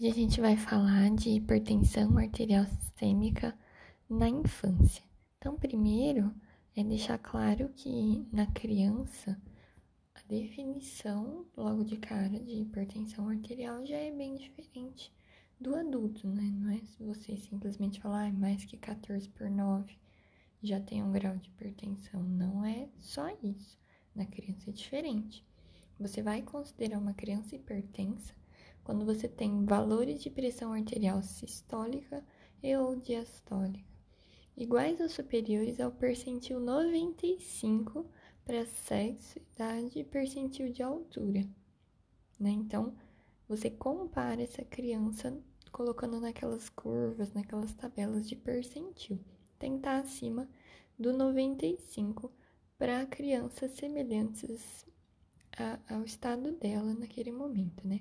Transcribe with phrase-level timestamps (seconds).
[0.00, 3.54] Hoje a gente vai falar de hipertensão arterial sistêmica
[4.08, 5.04] na infância.
[5.36, 6.34] Então, primeiro
[6.74, 9.38] é deixar claro que na criança
[10.14, 15.12] a definição logo de cara de hipertensão arterial já é bem diferente
[15.60, 16.50] do adulto, né?
[16.50, 19.98] Não é você simplesmente falar ah, mais que 14 por 9
[20.62, 22.22] já tem um grau de hipertensão.
[22.22, 23.78] Não é só isso.
[24.14, 25.44] Na criança é diferente.
[25.98, 28.39] Você vai considerar uma criança hipertensa
[28.90, 32.24] quando você tem valores de pressão arterial sistólica
[32.60, 33.88] e ou diastólica
[34.56, 38.04] iguais ou superiores ao percentil 95
[38.44, 41.48] para sexo, idade e percentil de altura.
[42.36, 42.50] Né?
[42.50, 42.92] Então,
[43.48, 49.20] você compara essa criança colocando naquelas curvas, naquelas tabelas de percentil.
[49.56, 50.48] Tentar acima
[50.98, 52.28] do 95
[52.76, 54.84] para crianças semelhantes
[55.56, 58.00] a, ao estado dela naquele momento, né?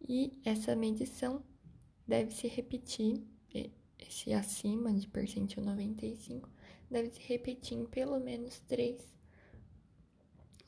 [0.00, 1.42] E essa medição
[2.06, 3.22] deve se repetir,
[3.98, 6.48] esse acima de percentil 95,
[6.90, 9.14] deve se repetir em pelo menos três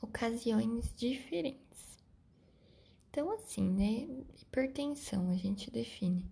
[0.01, 1.97] ocasiões diferentes.
[3.09, 4.07] Então, assim, né?
[4.41, 6.31] Hipertensão a gente define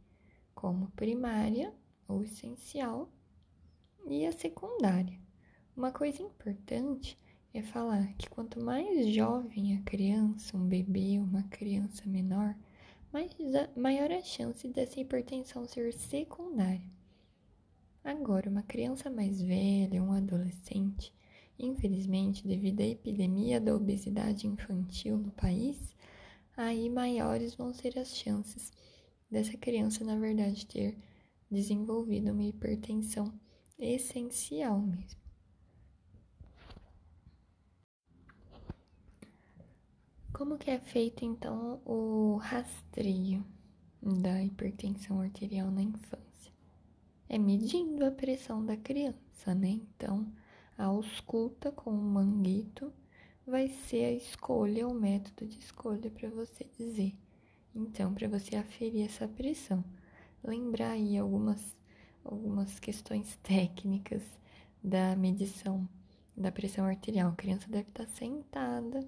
[0.53, 1.73] como primária
[2.07, 3.11] ou essencial
[4.07, 5.19] e a secundária.
[5.75, 7.17] Uma coisa importante
[7.53, 12.55] é falar que quanto mais jovem a criança, um bebê, uma criança menor,
[13.75, 16.89] maior a chance dessa hipertensão ser secundária.
[18.03, 21.13] Agora, uma criança mais velha, um adolescente,
[21.59, 25.95] infelizmente, devido à epidemia da obesidade infantil no país,
[26.55, 28.71] aí maiores vão ser as chances
[29.29, 30.97] dessa criança, na verdade, ter
[31.51, 33.33] desenvolvido uma hipertensão
[33.77, 35.26] essencial mesmo.
[40.37, 43.43] Como que é feito então o rastreio
[43.99, 46.53] da hipertensão arterial na infância?
[47.27, 49.69] É medindo a pressão da criança, né?
[49.69, 50.31] Então,
[50.77, 52.93] a ausculta com o manguito
[53.47, 57.15] vai ser a escolha, o método de escolha para você dizer.
[57.73, 59.83] Então, para você aferir essa pressão,
[60.43, 61.75] lembrar aí algumas
[62.23, 64.21] algumas questões técnicas
[64.83, 65.89] da medição
[66.37, 67.31] da pressão arterial.
[67.31, 68.99] A criança deve estar sentada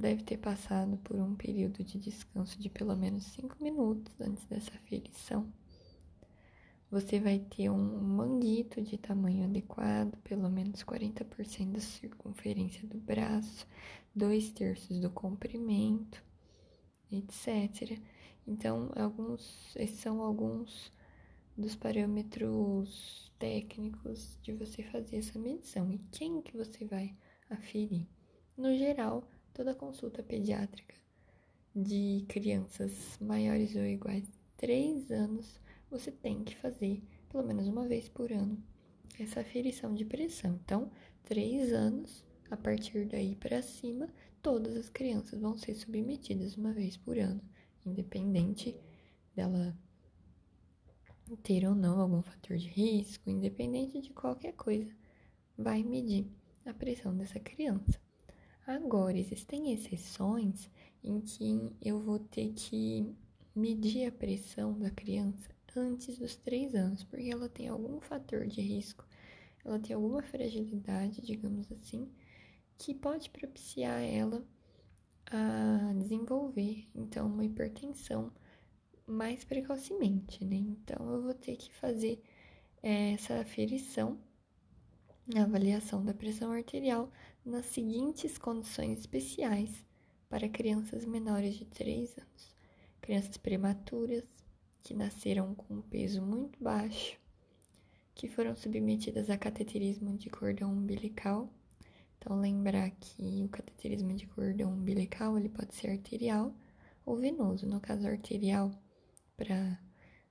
[0.00, 4.74] deve ter passado por um período de descanso de pelo menos 5 minutos antes dessa
[4.74, 5.52] aferição.
[6.90, 13.66] Você vai ter um manguito de tamanho adequado, pelo menos 40% da circunferência do braço,
[14.12, 16.20] dois terços do comprimento,
[17.12, 18.00] etc.
[18.44, 20.90] Então, alguns, esses são alguns
[21.56, 25.92] dos parâmetros técnicos de você fazer essa medição.
[25.92, 27.14] E quem que você vai
[27.48, 28.08] aferir?
[28.56, 29.22] No geral,
[29.52, 30.94] toda consulta pediátrica
[31.74, 37.86] de crianças maiores ou iguais a 3 anos, você tem que fazer pelo menos uma
[37.86, 38.62] vez por ano
[39.18, 40.58] essa aferição de pressão.
[40.64, 40.90] Então,
[41.24, 44.08] 3 anos, a partir daí para cima,
[44.42, 47.40] todas as crianças vão ser submetidas uma vez por ano,
[47.84, 48.76] independente
[49.34, 49.76] dela
[51.42, 54.92] ter ou não algum fator de risco, independente de qualquer coisa,
[55.56, 56.26] vai medir
[56.66, 58.00] a pressão dessa criança.
[58.70, 60.70] Agora, existem exceções
[61.02, 63.12] em que eu vou ter que
[63.52, 68.60] medir a pressão da criança antes dos três anos, porque ela tem algum fator de
[68.60, 69.04] risco,
[69.64, 72.08] ela tem alguma fragilidade, digamos assim,
[72.78, 74.46] que pode propiciar ela
[75.26, 78.32] a desenvolver, então, uma hipertensão
[79.04, 80.54] mais precocemente, né?
[80.54, 82.22] Então, eu vou ter que fazer
[82.80, 84.16] essa aferição,
[85.34, 87.10] a avaliação da pressão arterial
[87.44, 89.84] nas seguintes condições especiais
[90.28, 92.56] para crianças menores de 3 anos:
[93.00, 94.24] crianças prematuras,
[94.82, 97.18] que nasceram com um peso muito baixo,
[98.14, 101.48] que foram submetidas a cateterismo de cordão umbilical.
[102.18, 106.54] Então, lembrar que o cateterismo de cordão umbilical ele pode ser arterial
[107.04, 107.66] ou venoso.
[107.66, 108.70] No caso arterial,
[109.36, 109.80] para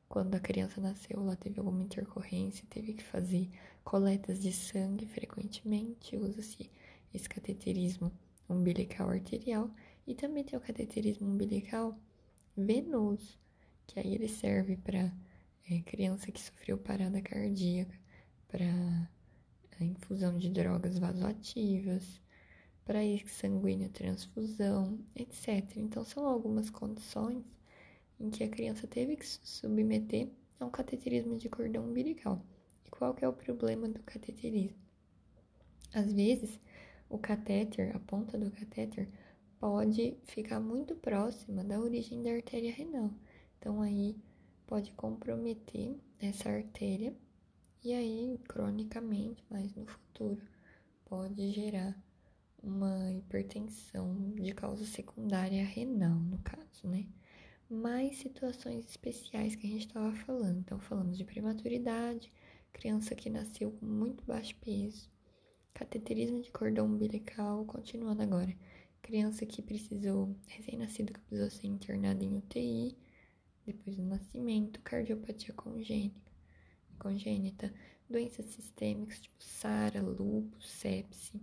[0.08, 3.50] quando a criança nasceu, ela teve alguma intercorrência, teve que fazer
[3.84, 6.70] coletas de sangue frequentemente, usa-se
[7.14, 8.12] esse cateterismo
[8.48, 9.70] umbilical arterial
[10.08, 11.98] e também tem o cateterismo umbilical
[12.58, 13.38] venoso,
[13.86, 15.14] que aí ele serve para
[15.70, 17.98] é, criança que sofreu parada cardíaca,
[18.48, 18.66] para
[19.80, 22.20] a infusão de drogas vasoativas,
[22.84, 25.78] para sanguínea transfusão, etc.
[25.78, 27.46] Então são algumas condições
[28.20, 30.30] em que a criança teve que se submeter
[30.60, 32.44] a um cateterismo de cordão umbilical.
[32.86, 34.76] E qual que é o problema do cateterismo?
[35.94, 36.60] Às vezes,
[37.10, 39.10] o catéter, a ponta do catéter,
[39.60, 43.12] pode ficar muito próxima da origem da artéria renal.
[43.58, 44.16] Então aí
[44.66, 47.14] pode comprometer essa artéria
[47.84, 50.42] e aí cronicamente, mais no futuro,
[51.06, 51.98] pode gerar
[52.62, 57.08] uma hipertensão de causa secundária renal, no caso, né?
[57.70, 60.60] Mais situações especiais que a gente estava falando.
[60.60, 62.34] Então, falamos de prematuridade,
[62.74, 65.10] criança que nasceu com muito baixo peso,
[65.74, 68.56] cateterismo de cordão umbilical, continuando agora,
[69.02, 72.98] criança que precisou, recém-nascido que precisou ser internada em UTI
[73.66, 76.32] depois do nascimento, cardiopatia congênita,
[76.98, 77.74] congênita
[78.10, 81.40] doenças sistêmicas tipo SARA, lúpus, sepse,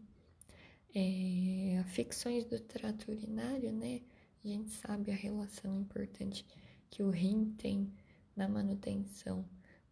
[0.94, 4.00] é, afecções do trato urinário, né?
[4.44, 6.44] A gente sabe a relação importante
[6.90, 7.92] que o rim tem
[8.34, 9.44] na manutenção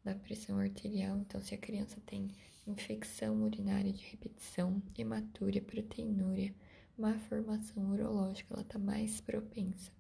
[0.04, 1.18] da pressão arterial.
[1.18, 2.30] Então, se a criança tem
[2.66, 6.54] infecção urinária de repetição, hematúria, proteinúria,
[6.96, 9.90] má formação urológica, ela está mais propensa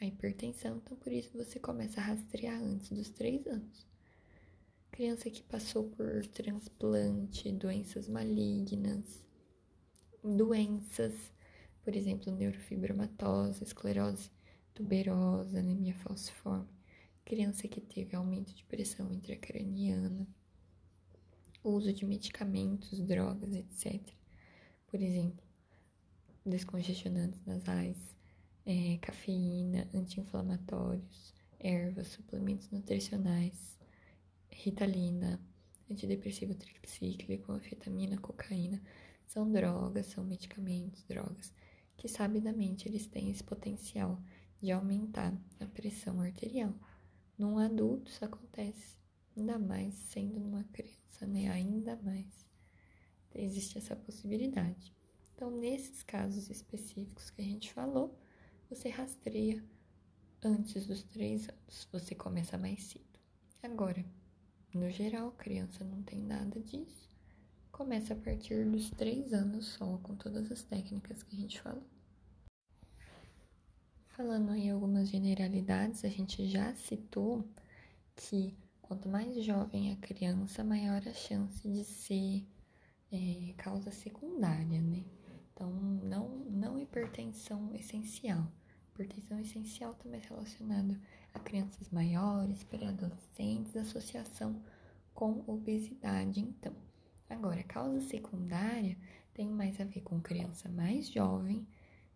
[0.00, 0.78] à hipertensão.
[0.78, 3.86] Então, por isso você começa a rastrear antes dos três anos.
[4.90, 9.24] Criança que passou por transplante, doenças malignas,
[10.24, 11.14] doenças,
[11.84, 14.30] por exemplo, neurofibromatose, esclerose
[14.74, 16.68] tuberosa, anemia falciforme,
[17.28, 20.26] criança que teve aumento de pressão intracraniana,
[21.62, 24.00] uso de medicamentos, drogas, etc.
[24.86, 25.44] Por exemplo,
[26.46, 27.98] descongestionantes nasais,
[28.64, 33.78] é, cafeína, anti-inflamatórios, ervas, suplementos nutricionais,
[34.50, 35.38] ritalina,
[35.90, 38.80] antidepressivo tricíclico, anfetamina, cocaína,
[39.26, 41.52] são drogas, são medicamentos, drogas,
[41.94, 44.18] que sabidamente eles têm esse potencial
[44.62, 46.74] de aumentar a pressão arterial.
[47.38, 48.98] Num adulto isso acontece,
[49.36, 51.48] ainda mais sendo numa criança, né?
[51.48, 52.44] Ainda mais.
[53.32, 54.92] Existe essa possibilidade.
[55.34, 58.18] Então, nesses casos específicos que a gente falou,
[58.68, 59.64] você rastreia
[60.42, 63.04] antes dos três anos, você começa mais cedo.
[63.62, 64.04] Agora,
[64.74, 67.08] no geral, criança não tem nada disso.
[67.70, 71.86] Começa a partir dos três anos só, com todas as técnicas que a gente falou.
[74.18, 77.48] Falando em algumas generalidades, a gente já citou
[78.16, 82.44] que quanto mais jovem a criança, maior a chance de ser
[83.12, 85.04] é, causa secundária, né?
[85.54, 88.44] Então, não, não hipertensão essencial.
[88.92, 91.00] Hipertensão essencial também é relacionado
[91.32, 94.60] a crianças maiores, pré-adolescentes, associação
[95.14, 96.74] com obesidade, então.
[97.30, 98.98] Agora, causa secundária
[99.32, 101.64] tem mais a ver com criança mais jovem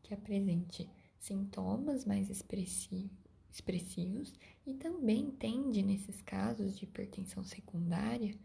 [0.02, 0.90] que apresente
[1.22, 4.34] sintomas mais expressivos
[4.66, 8.36] e também tende, nesses casos de hipertensão secundária,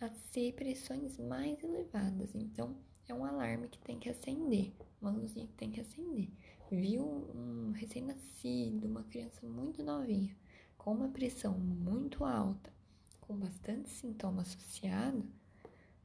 [0.00, 2.34] a ser pressões mais elevadas.
[2.34, 6.30] Então, é um alarme que tem que acender, uma luzinha que tem que acender.
[6.70, 10.34] Viu um recém-nascido, uma criança muito novinha,
[10.78, 12.72] com uma pressão muito alta,
[13.20, 15.26] com bastante sintoma associado,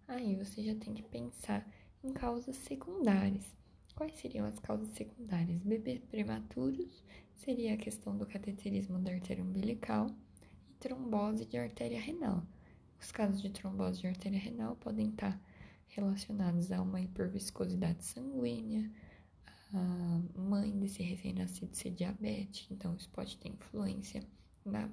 [0.05, 1.65] aí você já tem que pensar
[2.03, 3.62] em causas secundárias.
[3.95, 5.61] Quais seriam as causas secundárias?
[5.61, 7.03] Bebês prematuros
[7.35, 10.07] seria a questão do cateterismo da artéria umbilical
[10.69, 12.43] e trombose de artéria renal.
[12.99, 15.39] Os casos de trombose de artéria renal podem estar
[15.89, 18.91] relacionados a uma hiperviscosidade sanguínea,
[19.73, 24.23] a mãe desse recém-nascido ser diabética, então isso pode ter influência
[24.65, 24.89] na,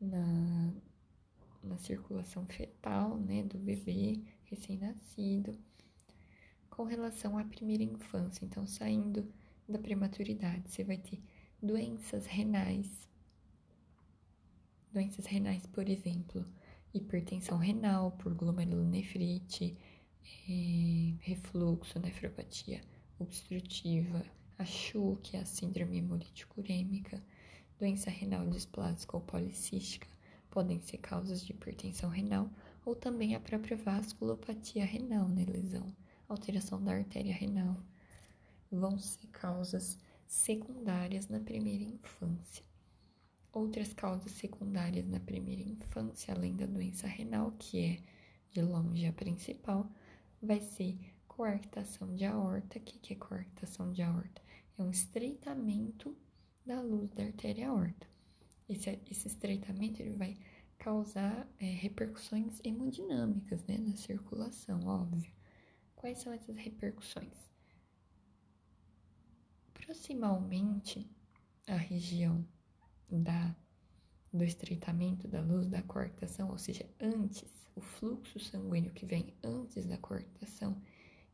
[0.00, 0.72] na,
[1.62, 5.56] na circulação fetal, né, do bebê recém-nascido.
[6.78, 9.26] Com relação à primeira infância, então saindo
[9.68, 11.20] da prematuridade, você vai ter
[11.60, 12.88] doenças renais,
[14.92, 16.46] doenças renais, por exemplo,
[16.94, 19.76] hipertensão renal por glomerulonefrite,
[20.48, 22.80] é, refluxo, nefropatia
[23.18, 24.24] obstrutiva,
[24.56, 27.20] a CHU, que é a síndrome hemolítico urêmica,
[27.76, 30.06] doença renal displásica ou policística,
[30.48, 32.48] podem ser causas de hipertensão renal
[32.86, 35.92] ou também a própria vasculopatia renal, né, lesão,
[36.28, 37.76] alteração da artéria renal,
[38.70, 42.64] vão ser causas secundárias na primeira infância.
[43.52, 48.02] Outras causas secundárias na primeira infância, além da doença renal, que é
[48.50, 49.90] de longe a principal,
[50.40, 52.78] vai ser coarctação de aorta.
[52.78, 54.42] O que é coarctação de aorta?
[54.76, 56.16] É um estreitamento
[56.64, 58.06] da luz da artéria aorta.
[58.68, 60.36] Esse, esse estreitamento ele vai
[60.78, 65.37] causar é, repercussões hemodinâmicas né, na circulação, óbvio.
[65.98, 67.50] Quais são essas repercussões?
[69.74, 71.10] Proximalmente
[71.66, 72.46] a região
[73.10, 73.56] da,
[74.32, 79.86] do estreitamento da luz da coarctação, ou seja, antes o fluxo sanguíneo que vem antes
[79.86, 80.80] da coarctação,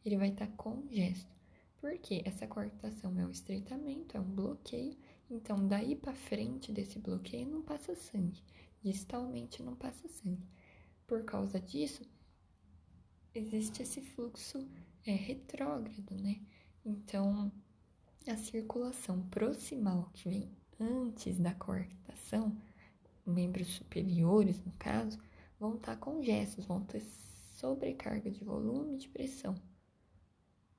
[0.03, 1.31] ele vai estar tá congesto.
[1.77, 4.97] Porque essa coarctação é um estreitamento, é um bloqueio,
[5.31, 8.43] Então, daí para frente desse bloqueio não passa sangue,
[8.83, 10.49] distalmente não passa sangue.
[11.07, 12.03] Por causa disso,
[13.35, 14.67] existe esse fluxo
[15.07, 16.41] é, retrógrado, né?
[16.85, 17.51] Então,
[18.27, 20.51] a circulação proximal que vem
[20.81, 22.57] antes da coarctação,
[23.27, 25.19] membros superiores, no caso,
[25.59, 29.55] vão estar congestos, vão ter sobrecarga de volume e de pressão.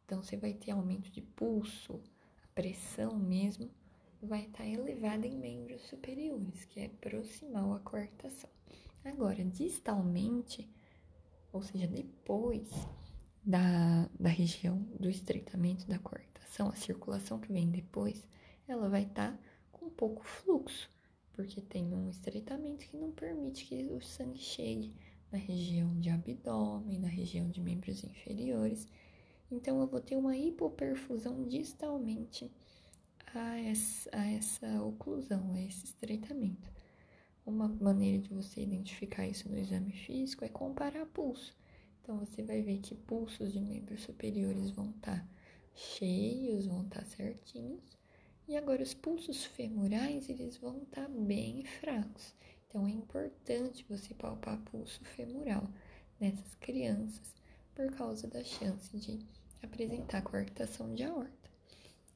[0.05, 2.01] Então, você vai ter aumento de pulso,
[2.43, 3.69] a pressão mesmo
[4.21, 8.49] vai estar elevada em membros superiores, que é proximal à coarctação.
[9.03, 10.67] Agora, distalmente,
[11.55, 12.69] ou seja, depois
[13.41, 18.27] da, da região do estreitamento da coarctação, a circulação que vem depois,
[18.67, 19.39] ela vai estar
[19.71, 20.89] com pouco fluxo,
[21.31, 24.93] porque tem um estreitamento que não permite que o sangue chegue
[25.31, 28.85] na região de abdômen, na região de membros inferiores.
[29.49, 32.51] Então, eu vou ter uma hipoperfusão distalmente
[33.33, 36.74] a essa, a essa oclusão, a esse estreitamento.
[37.45, 41.55] Uma maneira de você identificar isso no exame físico é comparar pulso.
[42.01, 45.27] Então, você vai ver que pulsos de membros superiores vão estar tá
[45.75, 47.97] cheios, vão estar tá certinhos.
[48.47, 52.33] E agora, os pulsos femorais, eles vão estar tá bem fracos.
[52.67, 55.69] Então, é importante você palpar pulso femoral
[56.19, 57.35] nessas crianças
[57.75, 59.19] por causa da chance de
[59.61, 61.49] apresentar coarctação de aorta.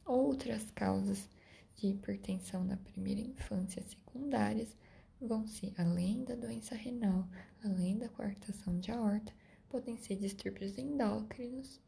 [0.06, 1.30] Outras causas
[1.76, 4.76] de hipertensão na primeira infância secundárias
[5.22, 7.28] vão ser, além da doença renal,
[7.64, 9.34] além da coartação de aorta,
[9.70, 11.80] podem ser distúrbios endócrinos,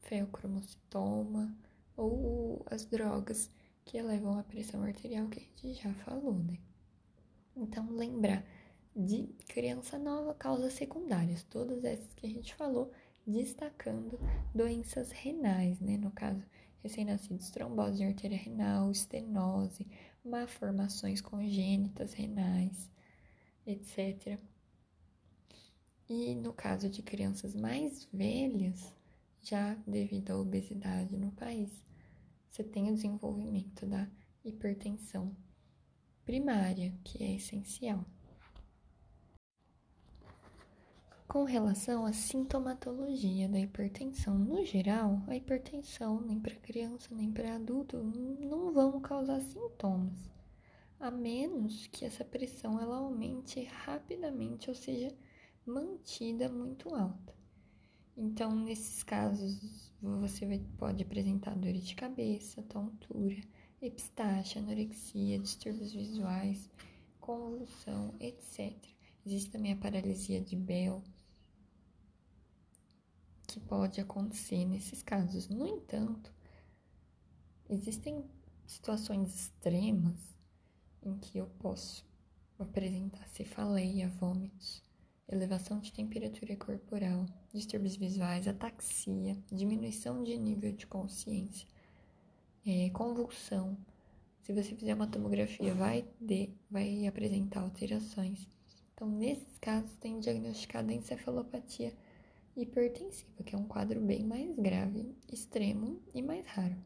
[0.00, 1.56] feocromocitoma
[1.96, 3.50] ou as drogas
[3.84, 6.58] que elevam a pressão arterial que a gente já falou, né?
[7.56, 8.44] Então, lembrar
[8.96, 12.90] de criança nova, causas secundárias, todas essas que a gente falou,
[13.26, 14.18] destacando
[14.54, 15.96] doenças renais, né?
[15.96, 16.42] No caso,
[16.82, 19.86] recém-nascidos, trombose de artéria renal, estenose,
[20.24, 22.90] malformações congênitas renais,
[23.66, 24.38] etc.
[26.08, 28.94] E no caso de crianças mais velhas,
[29.42, 31.70] já devido à obesidade no país,
[32.50, 34.08] você tem o desenvolvimento da
[34.44, 35.36] hipertensão
[36.24, 38.04] primária, que é essencial.
[41.34, 47.56] Com relação à sintomatologia da hipertensão, no geral, a hipertensão nem para criança nem para
[47.56, 50.30] adulto não vão causar sintomas,
[51.00, 55.12] a menos que essa pressão ela aumente rapidamente, ou seja,
[55.66, 57.34] mantida muito alta.
[58.16, 60.46] Então, nesses casos, você
[60.78, 63.42] pode apresentar dor de cabeça, tontura,
[63.82, 66.70] epistaxe, anorexia, distúrbios visuais,
[67.18, 68.72] convulsão, etc.
[69.26, 71.02] Existe também a paralisia de Bell,
[73.54, 75.48] que pode acontecer nesses casos.
[75.48, 76.34] No entanto,
[77.70, 78.24] existem
[78.66, 80.36] situações extremas
[81.00, 82.04] em que eu posso
[82.58, 84.82] apresentar cefaleia, vômitos,
[85.28, 91.68] elevação de temperatura corporal, distúrbios visuais, ataxia, diminuição de nível de consciência,
[92.66, 93.78] é, convulsão.
[94.42, 98.48] Se você fizer uma tomografia, vai, de, vai apresentar alterações.
[98.94, 101.94] Então, nesses casos, tem diagnosticada encefalopatia
[102.56, 106.76] hipertensiva, que é um quadro bem mais grave, extremo e mais raro.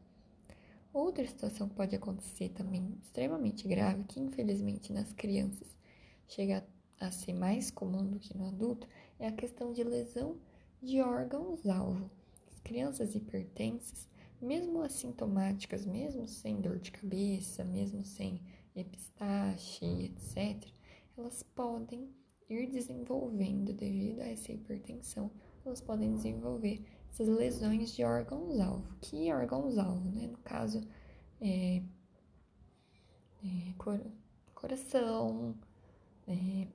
[0.91, 5.77] Outra situação que pode acontecer também extremamente grave, que infelizmente nas crianças
[6.27, 6.65] chega
[6.99, 8.87] a ser mais comum do que no adulto,
[9.19, 10.37] é a questão de lesão
[10.81, 12.09] de órgãos-alvo.
[12.47, 14.09] As crianças hipertensas,
[14.41, 18.41] mesmo assintomáticas, mesmo sem dor de cabeça, mesmo sem
[18.75, 20.69] epistaxe, etc.,
[21.17, 22.09] elas podem
[22.49, 25.29] ir desenvolvendo, devido a essa hipertensão,
[25.69, 28.95] elas podem desenvolver essas lesões de órgãos-alvo.
[28.99, 30.27] Que órgãos-alvo, né?
[30.27, 30.81] No caso,
[31.39, 31.81] é,
[33.43, 34.01] é, cor,
[34.55, 35.55] coração,
[36.27, 36.67] é,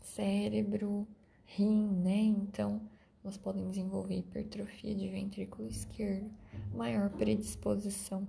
[0.00, 1.06] cérebro,
[1.44, 2.16] rim, né?
[2.16, 2.80] Então,
[3.24, 6.30] elas podem desenvolver hipertrofia de ventrículo esquerdo,
[6.72, 8.26] maior predisposição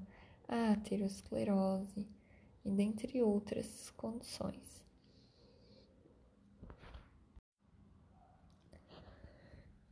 [0.47, 2.07] à aterosclerose
[2.65, 4.86] e dentre outras condições.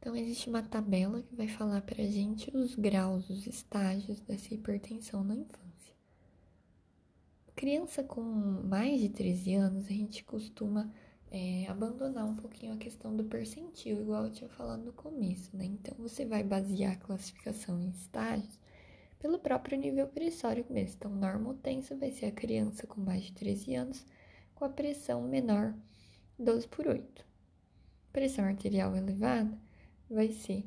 [0.05, 4.53] Então, existe uma tabela que vai falar para a gente os graus, os estágios dessa
[4.53, 5.95] hipertensão na infância.
[7.55, 10.93] Criança com mais de 13 anos, a gente costuma
[11.31, 15.65] é, abandonar um pouquinho a questão do percentil, igual eu tinha falado no começo, né?
[15.65, 18.59] Então, você vai basear a classificação em estágios
[19.17, 20.97] pelo próprio nível pressórico mesmo.
[20.97, 24.05] Então, normotenso vai ser a criança com mais de 13 anos
[24.53, 25.73] com a pressão menor
[26.37, 27.25] 12 por 8.
[28.13, 29.64] Pressão arterial elevada
[30.09, 30.65] vai ser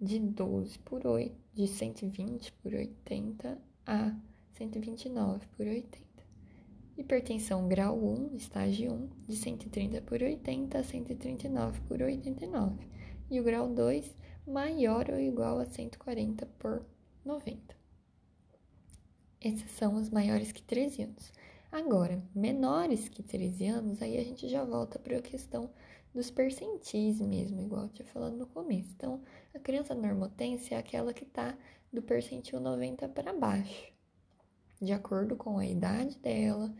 [0.00, 4.16] de 12 por 8, de 120 por 80 a
[4.54, 6.12] 129 por 80.
[6.96, 12.86] Hipertensão grau 1, estágio 1, de 130 por 80 a 139 por 89.
[13.30, 14.14] E o grau 2,
[14.46, 16.84] maior ou igual a 140 por
[17.24, 17.74] 90.
[19.40, 21.32] Esses são os maiores que 13 anos.
[21.70, 25.70] Agora, menores que 13 anos, aí a gente já volta para a questão
[26.14, 28.90] dos percentis mesmo, igual eu tinha falado no começo.
[28.94, 29.22] Então,
[29.54, 31.56] a criança normotense é aquela que está
[31.92, 33.92] do percentil 90 para baixo,
[34.80, 36.74] de acordo com a idade dela,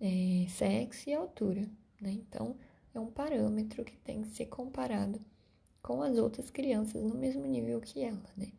[0.00, 1.68] é, sexo e altura,
[2.00, 2.12] né?
[2.12, 2.56] Então,
[2.94, 5.20] é um parâmetro que tem que ser comparado
[5.82, 8.52] com as outras crianças no mesmo nível que ela, né?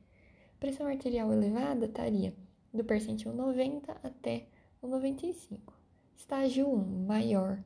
[0.60, 2.34] Pressão arterial elevada estaria
[2.74, 4.48] do percentil 90 até
[4.82, 5.74] o 95.
[6.16, 7.64] Estágio 1, maior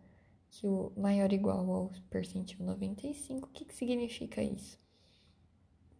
[0.53, 3.47] que o maior ou igual ao percentil 95.
[3.47, 4.79] O que, que significa isso?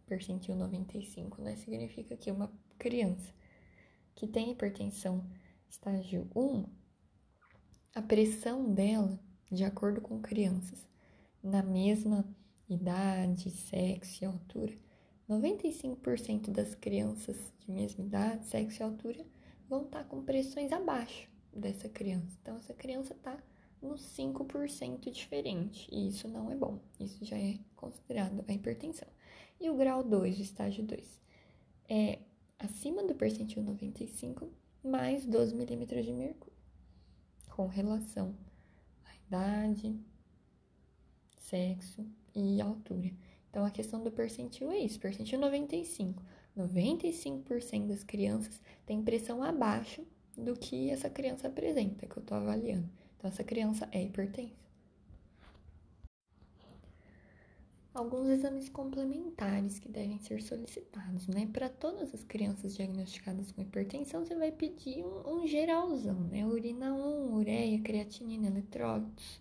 [0.06, 1.56] Percentil 95, né?
[1.56, 3.34] Significa que uma criança
[4.14, 5.28] que tem hipertensão
[5.68, 6.66] estágio 1,
[7.96, 9.18] a pressão dela,
[9.50, 10.86] de acordo com crianças
[11.42, 12.24] na mesma
[12.68, 14.78] idade, sexo e altura,
[15.28, 19.26] 95% das crianças de mesma idade, sexo e altura
[19.68, 22.38] vão estar com pressões abaixo dessa criança.
[22.40, 23.36] Então, essa criança está
[23.84, 26.80] no 5% diferente, e isso não é bom.
[26.98, 29.08] Isso já é considerado a hipertensão.
[29.60, 31.20] E o grau 2, o estágio 2,
[31.88, 32.18] é
[32.58, 34.50] acima do percentil 95
[34.82, 36.58] mais 12 milímetros de mercúrio,
[37.50, 38.34] com relação
[39.04, 39.98] à idade,
[41.38, 43.12] sexo e altura.
[43.50, 46.22] Então, a questão do percentil é isso, percentil 95.
[46.56, 50.04] 95% das crianças têm pressão abaixo
[50.36, 52.88] do que essa criança apresenta, que eu estou avaliando.
[53.24, 54.52] Então, essa criança é hipertensa.
[57.94, 61.48] Alguns exames complementares que devem ser solicitados, né?
[61.50, 66.44] Para todas as crianças diagnosticadas com hipertensão, você vai pedir um, um geralzão, né?
[66.44, 69.40] Urina 1, ureia, creatinina, eletrólitos,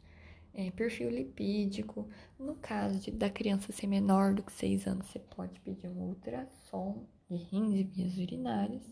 [0.53, 2.07] é, perfil lipídico.
[2.39, 6.07] No caso de, da criança ser menor do que 6 anos, você pode pedir um
[6.07, 8.83] ultrassom de rins e vias urinárias.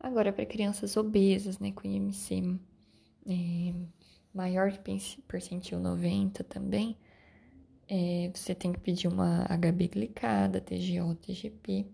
[0.00, 2.58] Agora, para crianças obesas, né, com IMC
[3.26, 3.74] é,
[4.32, 6.96] maior que percentil 90 também,
[7.88, 11.86] é, você tem que pedir uma HB glicada, TGO, TGP.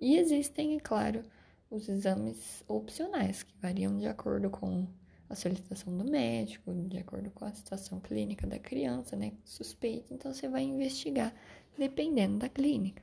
[0.00, 1.22] E existem, é claro,
[1.70, 4.86] os exames opcionais, que variam de acordo com
[5.28, 9.32] a solicitação do médico, de acordo com a situação clínica da criança, né?
[9.44, 11.34] Suspeita, então você vai investigar
[11.76, 13.02] dependendo da clínica.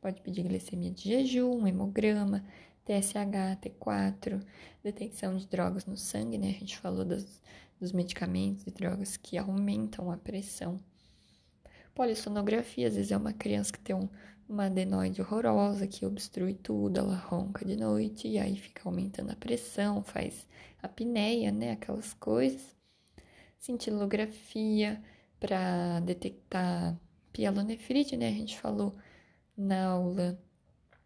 [0.00, 2.44] Pode pedir glicemia de jejum, hemograma,
[2.84, 4.44] TSH, T4,
[4.82, 6.48] detecção de drogas no sangue, né?
[6.48, 7.40] A gente falou das,
[7.80, 10.80] dos medicamentos e drogas que aumentam a pressão.
[11.94, 14.08] Polissonografia, às vezes é uma criança que tem um,
[14.48, 19.36] uma adenoide horrorosa que obstrui tudo, ela ronca de noite e aí fica aumentando a
[19.36, 20.46] pressão, faz
[20.82, 21.72] apneia, né?
[21.72, 22.76] Aquelas coisas.
[23.58, 25.02] Cintilografia
[25.38, 26.98] para detectar
[27.32, 28.28] pielonefrite, né?
[28.28, 28.96] A gente falou
[29.56, 30.38] na aula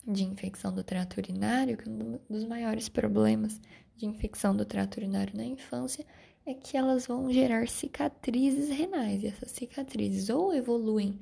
[0.07, 3.61] de infecção do trato urinário, que um dos maiores problemas
[3.97, 6.07] de infecção do trato urinário na infância
[6.45, 9.23] é que elas vão gerar cicatrizes renais.
[9.23, 11.19] E essas cicatrizes ou evoluem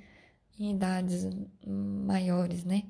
[0.58, 1.26] em idades
[1.66, 2.84] maiores, né?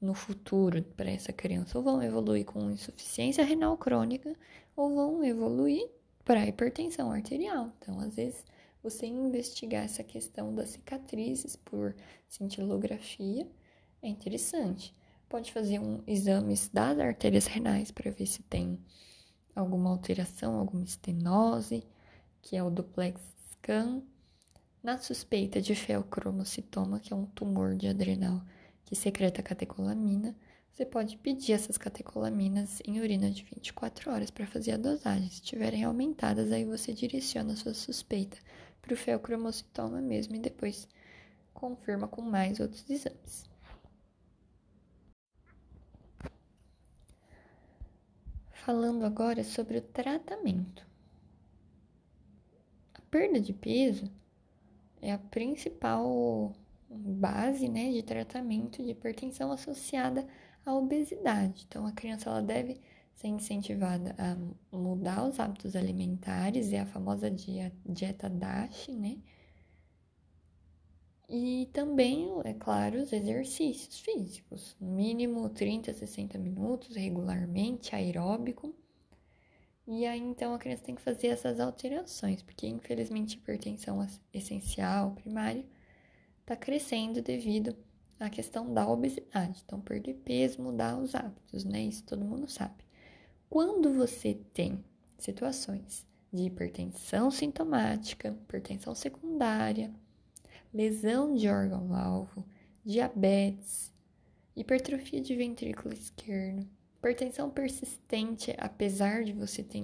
[0.00, 4.34] No futuro para essa criança, ou vão evoluir com insuficiência renal crônica,
[4.76, 5.88] ou vão evoluir
[6.24, 7.70] para hipertensão arterial.
[7.78, 8.44] Então, às vezes,
[8.82, 11.94] você investigar essa questão das cicatrizes por
[12.28, 13.46] cintilografia
[14.02, 14.94] é interessante.
[15.28, 18.78] Pode fazer um exames das artérias renais para ver se tem
[19.54, 21.86] alguma alteração, alguma estenose,
[22.42, 23.20] que é o duplex
[23.52, 24.02] scan.
[24.82, 28.42] Na suspeita de feocromocitoma, que é um tumor de adrenal
[28.84, 30.36] que secreta catecolamina,
[30.70, 35.28] você pode pedir essas catecolaminas em urina de 24 horas para fazer a dosagem.
[35.28, 38.36] Se estiverem aumentadas, aí você direciona a sua suspeita
[38.82, 40.88] para o feocromocitoma mesmo e depois
[41.54, 43.53] confirma com mais outros exames.
[48.64, 50.86] Falando agora sobre o tratamento.
[52.94, 54.10] A perda de peso
[55.02, 56.50] é a principal
[56.88, 60.26] base né, de tratamento de hipertensão associada
[60.64, 61.66] à obesidade.
[61.68, 62.80] Então, a criança ela deve
[63.14, 69.18] ser incentivada a mudar os hábitos alimentares, é a famosa dieta DASH, né?
[71.28, 78.74] E também, é claro, os exercícios físicos, mínimo 30 a 60 minutos regularmente, aeróbico.
[79.86, 85.12] E aí então a criança tem que fazer essas alterações, porque infelizmente a hipertensão essencial
[85.12, 85.64] primária
[86.40, 87.76] está crescendo devido
[88.20, 89.62] à questão da obesidade.
[89.64, 91.82] Então, perder peso, mudar os hábitos, né?
[91.82, 92.74] Isso todo mundo sabe.
[93.48, 94.84] quando você tem
[95.18, 99.92] situações de hipertensão sintomática, hipertensão secundária,
[100.74, 102.44] lesão de órgão-alvo,
[102.84, 103.94] diabetes,
[104.56, 109.82] hipertrofia de ventrículo esquerdo, hipertensão persistente, apesar de você ter,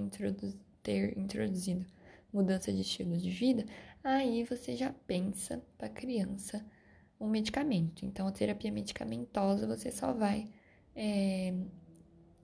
[0.83, 1.85] ter introduzido
[2.31, 3.65] mudança de estilo de vida,
[4.03, 6.65] aí você já pensa para a criança
[7.19, 8.05] um medicamento.
[8.05, 10.49] Então, a terapia medicamentosa você só vai
[10.95, 11.53] é,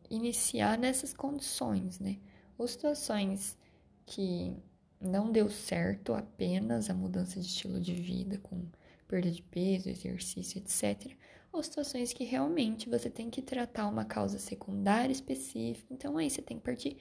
[0.09, 2.17] iniciar nessas condições, né?
[2.57, 3.57] Ou situações
[4.05, 4.55] que
[4.99, 8.65] não deu certo apenas a mudança de estilo de vida com
[9.07, 11.13] perda de peso, exercício, etc.
[11.51, 15.93] Ou situações que realmente você tem que tratar uma causa secundária específica.
[15.93, 16.97] Então, aí você tem que partir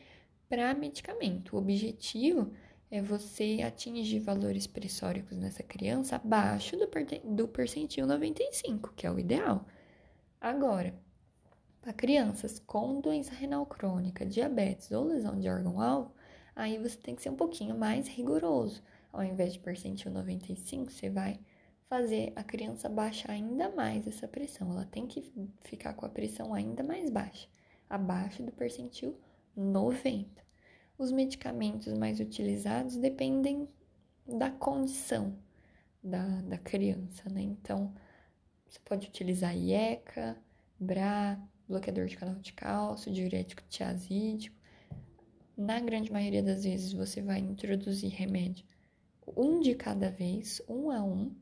[0.48, 1.56] para medicamento.
[1.56, 2.52] O objetivo
[2.90, 6.88] é você atingir valores pressóricos nessa criança abaixo do,
[7.34, 9.66] do percentil 95, que é o ideal.
[10.40, 10.94] Agora,
[11.80, 16.12] para crianças com doença renal crônica, diabetes ou lesão de órgão-alvo,
[16.56, 18.82] aí você tem que ser um pouquinho mais rigoroso.
[19.12, 21.38] Ao invés de percentil 95, você vai
[21.88, 24.72] fazer a criança baixar ainda mais essa pressão.
[24.72, 27.46] Ela tem que ficar com a pressão ainda mais baixa,
[27.88, 29.16] abaixo do percentil
[29.54, 30.44] 90.
[30.98, 33.68] Os medicamentos mais utilizados dependem
[34.26, 35.36] da condição
[36.02, 37.42] da, da criança, né?
[37.42, 37.94] Então,
[38.66, 40.36] você pode utilizar IECA,
[40.80, 41.38] BRA,
[41.68, 44.55] bloqueador de canal de cálcio, diurético tiazídico.
[45.56, 48.66] Na grande maioria das vezes, você vai introduzir remédio
[49.34, 51.34] um de cada vez, um a um,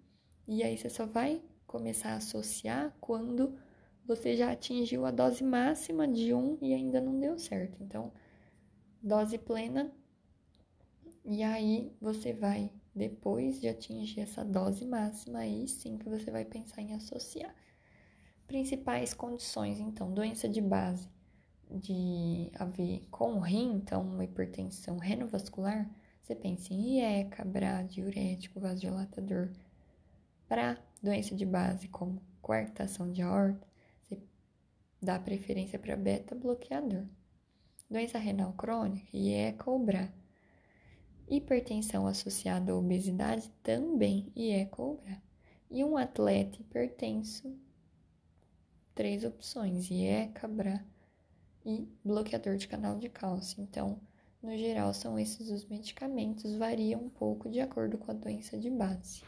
[0.46, 3.58] e aí você só vai começar a associar quando
[4.06, 7.82] você já atingiu a dose máxima de um e ainda não deu certo.
[7.82, 8.12] Então,
[9.02, 9.90] dose plena.
[11.24, 16.44] E aí você vai, depois de atingir essa dose máxima, aí sim que você vai
[16.44, 17.54] pensar em associar.
[18.46, 21.08] Principais condições, então, doença de base
[21.70, 25.90] de a ver com o rim, então uma hipertensão renovascular,
[26.22, 29.50] você pensa em IECA, BRA, diurético, vasodilatador.
[30.48, 33.66] Para doença de base como coartação de aorta,
[34.02, 34.18] você
[35.02, 37.06] dá preferência para beta bloqueador
[37.94, 40.12] doença renal crônica e é cobrar.
[41.28, 45.22] Hipertensão associada à obesidade também e é cobrar.
[45.70, 47.56] E um atleta hipertenso,
[48.94, 50.84] três opções, é cabra
[51.64, 53.62] e bloqueador de canal de cálcio.
[53.62, 54.00] Então,
[54.42, 58.70] no geral, são esses os medicamentos, variam um pouco de acordo com a doença de
[58.70, 59.22] base.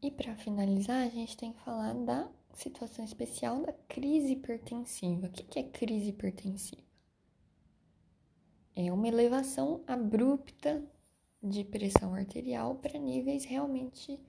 [0.00, 5.26] E para finalizar, a gente tem que falar da situação especial da crise hipertensiva.
[5.26, 6.82] O que é crise hipertensiva?
[8.76, 10.84] É uma elevação abrupta
[11.42, 14.20] de pressão arterial para níveis realmente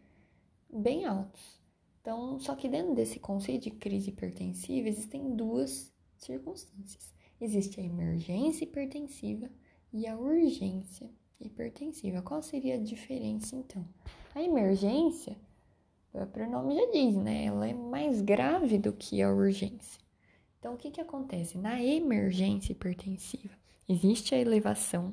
[0.71, 1.64] bem altos.
[2.05, 7.11] Então, só que dentro desse conceito de crise hipertensiva existem duas circunstâncias.
[7.41, 9.49] Existe a emergência hipertensiva
[9.91, 11.09] e a urgência
[11.41, 12.21] hipertensiva.
[12.21, 13.83] Qual seria a diferença então?
[14.35, 15.35] A emergência
[16.13, 17.45] o próprio nome já diz, né?
[17.45, 19.99] Ela é mais grave do que a urgência.
[20.59, 21.57] Então, o que, que acontece?
[21.57, 23.55] Na emergência hipertensiva,
[23.89, 25.11] existe a elevação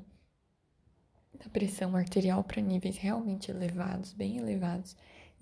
[1.32, 4.94] da pressão arterial para níveis realmente elevados, bem elevados.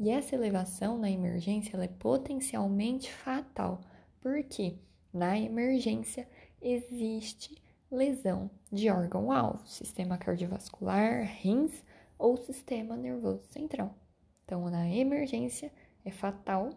[0.02, 3.82] E essa elevação na emergência é potencialmente fatal,
[4.18, 4.78] porque
[5.12, 6.26] na emergência
[6.58, 11.84] existe lesão de órgão-alvo, sistema cardiovascular, rins
[12.18, 13.94] ou sistema nervoso central.
[14.42, 15.70] Então, na emergência
[16.02, 16.70] é fatal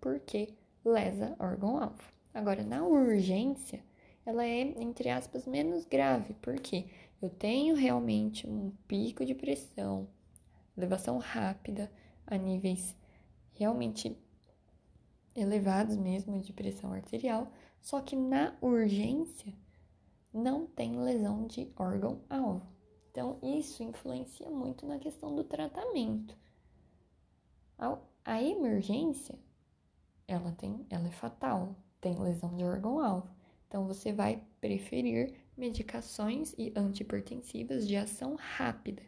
[0.00, 0.52] porque
[0.84, 2.02] lesa órgão-alvo.
[2.34, 3.80] Agora, na urgência,
[4.26, 6.86] ela é, entre aspas, menos grave, porque
[7.22, 10.08] eu tenho realmente um pico de pressão,
[10.76, 11.88] elevação rápida
[12.30, 12.96] a níveis
[13.52, 14.16] realmente
[15.34, 19.52] elevados mesmo de pressão arterial, só que na urgência
[20.32, 22.66] não tem lesão de órgão-alvo.
[23.10, 26.36] Então, isso influencia muito na questão do tratamento.
[28.24, 29.38] A emergência,
[30.28, 33.28] ela tem, ela é fatal, tem lesão de órgão-alvo.
[33.66, 39.02] Então você vai preferir medicações e antihipertensivas de ação rápida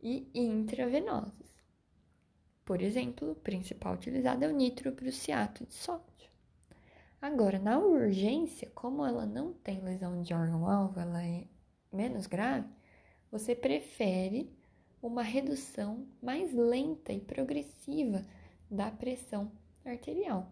[0.00, 1.45] e intravenosas.
[2.66, 6.28] Por exemplo, o principal utilizado é o nitroprusiato de sódio.
[7.22, 11.44] Agora, na urgência, como ela não tem lesão de órgão-alvo, ela é
[11.92, 12.68] menos grave,
[13.30, 14.50] você prefere
[15.00, 18.26] uma redução mais lenta e progressiva
[18.68, 19.52] da pressão
[19.84, 20.50] arterial.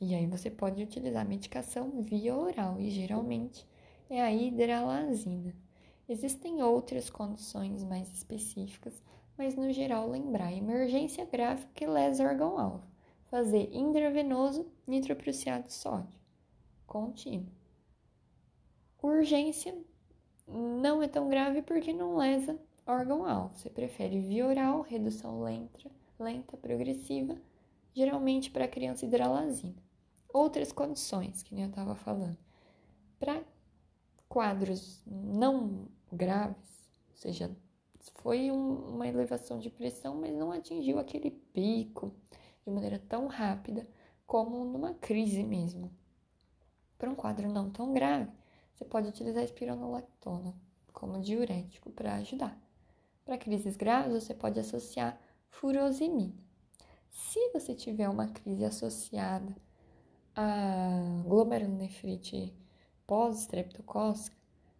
[0.00, 3.66] E aí você pode utilizar medicação via oral e geralmente
[4.08, 5.54] é a hidralazina.
[6.08, 9.02] Existem outras condições mais específicas,
[9.36, 12.84] mas no geral lembrar emergência grave que lesa órgão-alvo.
[13.30, 16.18] Fazer intravenoso nitroprusiato de sódio.
[16.86, 17.52] contínua.
[19.02, 19.76] Urgência
[20.46, 23.54] não é tão grave porque não lesa órgão-alvo.
[23.56, 27.36] Você prefere via oral, redução lenta, lenta progressiva,
[27.92, 29.82] geralmente para criança hidralazina.
[30.32, 32.38] Outras condições, que nem eu estava falando.
[33.18, 33.42] Para
[34.28, 37.56] quadros não graves, ou seja,
[38.16, 42.12] foi um, uma elevação de pressão, mas não atingiu aquele pico
[42.64, 43.86] de maneira tão rápida
[44.26, 45.90] como numa crise mesmo.
[46.98, 48.30] Para um quadro não tão grave,
[48.74, 50.54] você pode utilizar espironolactona
[50.92, 52.58] como diurético para ajudar.
[53.24, 56.34] Para crises graves, você pode associar furosemida.
[57.10, 59.54] Se você tiver uma crise associada
[60.34, 62.54] a glomerulonefrite
[63.06, 64.36] pós-estreptocócica,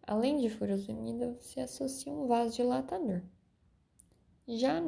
[0.07, 3.23] além de furosemida, você associa um vasodilatador.
[4.47, 4.81] Já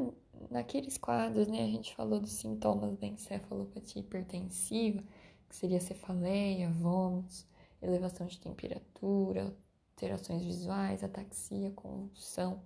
[0.51, 5.03] naqueles quadros, né, a gente falou dos sintomas da encefalopatia hipertensiva,
[5.49, 7.47] que seria cefaleia, vômitos,
[7.83, 9.57] elevação de temperatura,
[9.91, 12.63] alterações visuais, ataxia, convulsão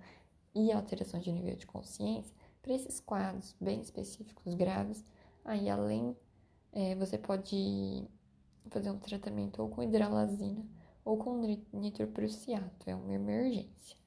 [0.54, 2.34] e alteração de nível de consciência.
[2.60, 5.02] Para esses quadros bem específicos, graves,
[5.44, 6.14] aí além
[6.72, 8.06] é, você pode
[8.68, 10.64] fazer um tratamento ou com hidralazina
[11.04, 11.40] ou com
[11.72, 14.01] nitroprusiato, é uma emergência.